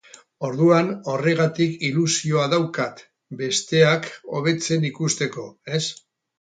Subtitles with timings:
[0.47, 3.05] Orduan, horregatik ilusioa daukat,
[3.43, 5.49] besteak hobetzen ikusteko,
[5.81, 5.87] ez?